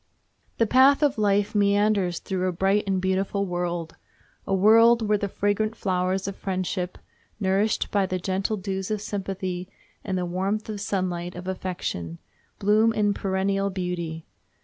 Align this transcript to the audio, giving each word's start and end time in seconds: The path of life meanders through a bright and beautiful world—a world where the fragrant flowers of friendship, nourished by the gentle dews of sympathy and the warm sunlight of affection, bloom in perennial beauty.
The 0.57 0.65
path 0.65 1.03
of 1.03 1.19
life 1.19 1.53
meanders 1.53 2.17
through 2.17 2.47
a 2.47 2.51
bright 2.51 2.85
and 2.87 2.99
beautiful 2.99 3.45
world—a 3.45 4.51
world 4.55 5.07
where 5.07 5.17
the 5.19 5.27
fragrant 5.29 5.75
flowers 5.75 6.27
of 6.27 6.35
friendship, 6.35 6.97
nourished 7.39 7.91
by 7.91 8.07
the 8.07 8.17
gentle 8.17 8.57
dews 8.57 8.89
of 8.89 8.99
sympathy 8.99 9.69
and 10.03 10.17
the 10.17 10.25
warm 10.25 10.57
sunlight 10.57 11.35
of 11.35 11.47
affection, 11.47 12.17
bloom 12.57 12.93
in 12.93 13.13
perennial 13.13 13.69
beauty. 13.69 14.25